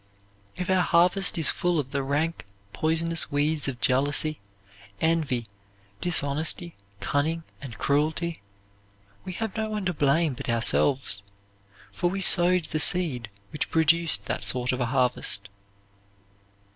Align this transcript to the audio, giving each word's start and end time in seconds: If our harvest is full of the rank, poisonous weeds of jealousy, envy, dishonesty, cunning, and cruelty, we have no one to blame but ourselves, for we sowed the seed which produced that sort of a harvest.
If 0.55 0.67
our 0.67 0.81
harvest 0.81 1.37
is 1.37 1.51
full 1.51 1.77
of 1.79 1.91
the 1.91 2.01
rank, 2.01 2.47
poisonous 2.73 3.31
weeds 3.31 3.67
of 3.67 3.79
jealousy, 3.79 4.39
envy, 4.99 5.45
dishonesty, 6.01 6.73
cunning, 6.99 7.43
and 7.61 7.77
cruelty, 7.77 8.41
we 9.25 9.33
have 9.33 9.55
no 9.55 9.69
one 9.69 9.85
to 9.85 9.93
blame 9.93 10.33
but 10.33 10.49
ourselves, 10.49 11.21
for 11.91 12.09
we 12.09 12.19
sowed 12.19 12.65
the 12.65 12.79
seed 12.79 13.29
which 13.51 13.69
produced 13.69 14.25
that 14.25 14.41
sort 14.43 14.71
of 14.71 14.79
a 14.81 14.87
harvest. 14.87 15.49